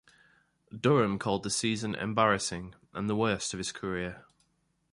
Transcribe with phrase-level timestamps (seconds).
[0.75, 4.25] Durham called the season "embarrassing" and the "worst" of his career.